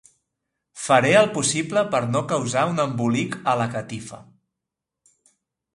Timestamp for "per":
1.91-2.01